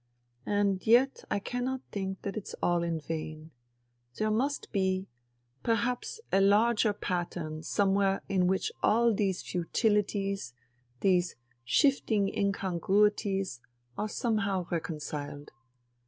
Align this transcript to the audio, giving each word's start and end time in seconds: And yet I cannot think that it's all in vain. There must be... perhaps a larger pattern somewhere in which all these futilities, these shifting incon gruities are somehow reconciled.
And 0.47 0.87
yet 0.87 1.23
I 1.29 1.37
cannot 1.37 1.81
think 1.91 2.23
that 2.23 2.35
it's 2.35 2.55
all 2.63 2.81
in 2.81 2.99
vain. 2.99 3.51
There 4.15 4.31
must 4.31 4.71
be... 4.71 5.05
perhaps 5.61 6.19
a 6.31 6.41
larger 6.41 6.91
pattern 6.91 7.61
somewhere 7.61 8.23
in 8.27 8.47
which 8.47 8.71
all 8.81 9.13
these 9.13 9.43
futilities, 9.43 10.55
these 11.01 11.35
shifting 11.63 12.29
incon 12.35 12.79
gruities 12.79 13.59
are 13.95 14.09
somehow 14.09 14.65
reconciled. 14.71 15.51